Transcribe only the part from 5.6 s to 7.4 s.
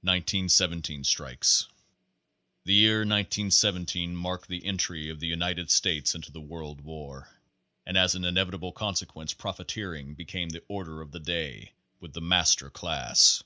States into the World War,